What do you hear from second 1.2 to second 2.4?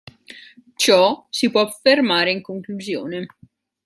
si può affermare